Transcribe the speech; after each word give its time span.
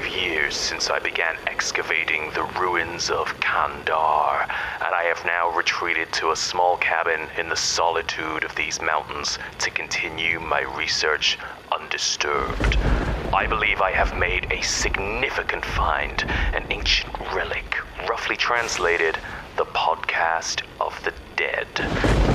of 0.00 0.16
years 0.16 0.56
since 0.56 0.88
I 0.88 0.98
began 0.98 1.36
excavating 1.46 2.30
the 2.30 2.44
ruins 2.58 3.10
of 3.10 3.28
Kandar, 3.38 4.42
and 4.42 4.94
I 4.94 5.12
have 5.14 5.22
now 5.26 5.54
retreated 5.54 6.10
to 6.14 6.30
a 6.30 6.36
small 6.36 6.78
cabin 6.78 7.28
in 7.36 7.50
the 7.50 7.56
solitude 7.56 8.44
of 8.44 8.54
these 8.54 8.80
mountains 8.80 9.38
to 9.58 9.70
continue 9.70 10.40
my 10.40 10.62
research 10.76 11.38
undisturbed. 11.70 12.78
I 13.34 13.46
believe 13.46 13.82
I 13.82 13.92
have 13.92 14.18
made 14.18 14.50
a 14.50 14.62
significant 14.62 15.66
find, 15.66 16.24
an 16.54 16.64
ancient 16.70 17.14
relic, 17.34 17.76
roughly 18.08 18.36
translated, 18.36 19.18
the 19.58 19.66
podcast 19.66 20.62
of 20.80 20.98
the 21.04 21.12
dead. 21.36 22.29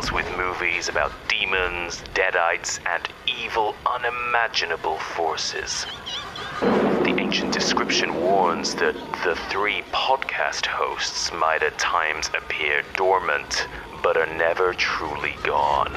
Deals 0.00 0.12
with 0.12 0.38
movies 0.38 0.88
about 0.88 1.12
demons, 1.28 2.02
deadites, 2.14 2.80
and 2.86 3.06
evil, 3.26 3.74
unimaginable 3.84 4.96
forces. 4.96 5.84
The 6.62 7.14
ancient 7.18 7.52
description 7.52 8.14
warns 8.14 8.74
that 8.76 8.94
the 9.24 9.36
three 9.50 9.82
podcast 9.92 10.64
hosts 10.64 11.30
might 11.34 11.62
at 11.62 11.78
times 11.78 12.28
appear 12.28 12.82
dormant, 12.96 13.68
but 14.02 14.16
are 14.16 14.34
never 14.38 14.72
truly 14.72 15.34
gone. 15.44 15.92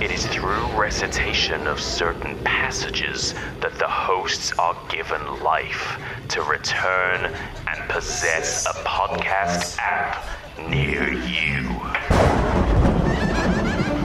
It 0.00 0.10
is 0.10 0.24
through 0.28 0.80
recitation 0.80 1.66
of 1.66 1.78
certain 1.78 2.36
passages 2.44 3.34
that 3.60 3.78
the 3.78 3.88
hosts 3.88 4.50
are 4.58 4.76
given 4.88 5.20
life 5.44 5.98
to 6.28 6.40
return 6.40 7.26
and 7.26 7.90
possess 7.90 8.64
a 8.64 8.72
podcast 8.88 9.76
app 9.78 10.35
near 10.58 11.12
you. 11.12 11.68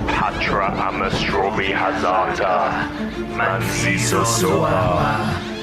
Patra 0.08 0.72
Amastrobi 0.88 1.72
Hazata 1.74 2.88
Manzizo 3.38 4.26
Soa 4.26 5.62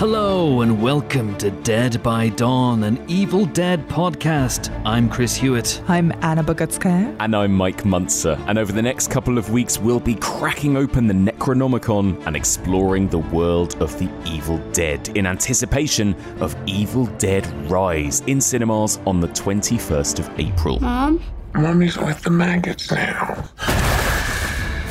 Hello 0.00 0.62
and 0.62 0.80
welcome 0.80 1.36
to 1.36 1.50
Dead 1.50 2.02
by 2.02 2.30
Dawn, 2.30 2.84
an 2.84 3.04
Evil 3.06 3.44
Dead 3.44 3.86
podcast. 3.86 4.70
I'm 4.86 5.10
Chris 5.10 5.36
Hewitt. 5.36 5.82
I'm 5.88 6.10
Anna 6.22 6.42
Bogutskaya. 6.42 7.14
And 7.20 7.36
I'm 7.36 7.52
Mike 7.52 7.82
Muncer. 7.82 8.42
And 8.48 8.58
over 8.58 8.72
the 8.72 8.80
next 8.80 9.10
couple 9.10 9.36
of 9.36 9.50
weeks, 9.50 9.78
we'll 9.78 10.00
be 10.00 10.14
cracking 10.14 10.78
open 10.78 11.06
the 11.06 11.12
Necronomicon 11.12 12.26
and 12.26 12.34
exploring 12.34 13.08
the 13.08 13.18
world 13.18 13.76
of 13.82 13.98
the 13.98 14.08
Evil 14.24 14.56
Dead 14.72 15.14
in 15.18 15.26
anticipation 15.26 16.14
of 16.40 16.56
Evil 16.64 17.04
Dead 17.18 17.46
Rise 17.70 18.20
in 18.20 18.40
cinemas 18.40 18.98
on 19.04 19.20
the 19.20 19.28
21st 19.28 20.18
of 20.18 20.40
April. 20.40 20.80
Mom? 20.80 21.22
Mommy's 21.52 21.98
with 21.98 22.22
the 22.22 22.30
maggots 22.30 22.90
now. 22.90 23.44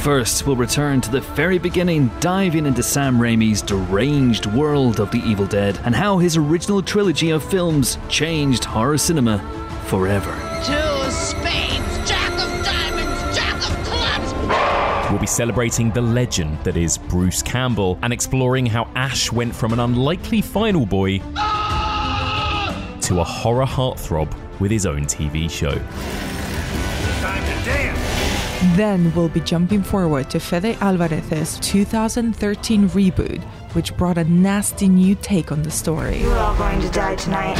First, 0.10 0.48
we'll 0.48 0.56
return 0.56 1.02
to 1.02 1.12
the 1.12 1.22
very 1.22 1.60
beginning, 1.60 2.10
diving 2.20 2.66
into 2.66 2.82
Sam 2.82 3.20
Raimi's 3.20 3.62
deranged 3.62 4.48
world 4.48 5.00
of 5.00 5.12
the 5.12 5.20
Evil 5.20 5.46
Dead 5.46 5.80
and 5.84 5.96
how 5.96 6.18
his 6.18 6.36
original 6.36 6.82
trilogy 6.82 7.30
of 7.30 7.44
films 7.44 8.00
changed 8.10 8.66
horror 8.66 8.98
cinema 8.98 9.38
forever. 9.86 10.32
Two 10.66 11.12
spades, 11.12 12.10
jack 12.10 12.32
of 12.32 12.66
diamonds, 12.66 13.38
jack 13.38 13.54
of 13.58 13.86
clubs. 13.86 15.12
We'll 15.12 15.20
be 15.20 15.28
celebrating 15.28 15.92
the 15.92 16.02
legend 16.02 16.58
that 16.64 16.76
is 16.76 16.98
Bruce 16.98 17.44
Campbell 17.44 18.00
and 18.02 18.12
exploring 18.12 18.66
how 18.66 18.90
Ash 18.96 19.32
went 19.32 19.54
from 19.54 19.73
an 19.73 19.80
unlikely 19.80 20.42
final 20.42 20.88
boy 20.88 21.20
to 21.20 23.20
a 23.20 23.23
horror 23.23 23.67
heartthrob 23.67 24.36
with 24.60 24.72
his 24.72 24.88
own 24.88 25.06
TV 25.06 25.52
show. 25.52 25.80
Then 28.75 29.14
we'll 29.15 29.30
be 29.30 29.39
jumping 29.39 29.81
forward 29.83 30.30
to 30.31 30.39
Fede 30.39 30.77
Alvarez's 30.81 31.58
2013 31.59 32.89
reboot, 32.89 33.42
which 33.73 33.95
brought 33.95 34.17
a 34.17 34.25
nasty 34.25 34.89
new 34.89 35.15
take 35.15 35.53
on 35.53 35.64
the 35.64 35.71
story. 35.71 36.23
We're 36.23 36.37
all 36.37 36.58
going 36.58 36.81
to 36.81 36.89
die 36.89 37.15
tonight. 37.15 37.58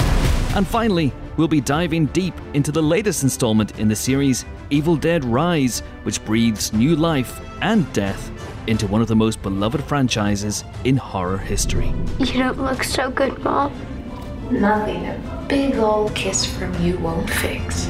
And 0.57 0.67
finally, 0.67 1.13
we'll 1.37 1.47
be 1.47 1.61
diving 1.61 2.07
deep 2.07 2.33
into 2.53 2.73
the 2.73 2.81
latest 2.81 3.23
installment 3.23 3.79
in 3.79 3.87
the 3.87 3.95
series, 3.95 4.43
Evil 4.71 4.97
Dead 4.97 5.23
Rise, 5.23 5.79
which 6.03 6.23
breathes 6.25 6.73
new 6.73 6.97
life 6.97 7.39
and 7.61 7.91
death 7.93 8.29
into 8.67 8.85
one 8.85 9.01
of 9.01 9.07
the 9.07 9.16
most 9.16 9.41
beloved 9.41 9.81
franchises 9.85 10.66
in 10.83 10.97
horror 10.97 11.37
history. 11.37 11.93
You 12.19 12.39
don't 12.39 12.59
look 12.59 12.83
so 12.83 13.09
good, 13.09 13.41
Mom. 13.41 13.73
Nothing 14.51 15.05
a 15.05 15.45
big 15.47 15.77
old 15.77 16.13
kiss 16.13 16.45
from 16.45 16.77
you 16.83 16.97
won't 16.97 17.29
fix. 17.29 17.87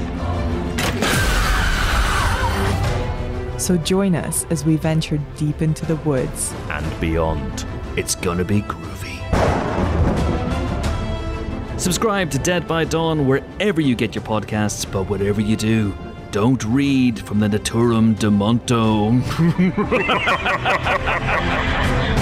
So 3.59 3.75
join 3.75 4.15
us 4.15 4.45
as 4.49 4.63
we 4.63 4.77
venture 4.77 5.19
deep 5.35 5.61
into 5.61 5.85
the 5.85 5.97
woods. 5.97 6.53
And 6.69 6.99
beyond. 7.01 7.65
It's 7.97 8.15
gonna 8.15 8.45
be 8.45 8.61
groovy. 8.61 9.19
Subscribe 11.77 12.31
to 12.31 12.39
Dead 12.39 12.67
by 12.67 12.85
Dawn 12.85 13.27
wherever 13.27 13.81
you 13.81 13.95
get 13.95 14.15
your 14.15 14.23
podcasts, 14.23 14.89
but 14.89 15.09
whatever 15.09 15.41
you 15.41 15.57
do, 15.57 15.93
don't 16.31 16.63
read 16.63 17.19
from 17.19 17.39
the 17.39 17.47
Naturom 17.47 18.15
Demonto. 18.15 19.19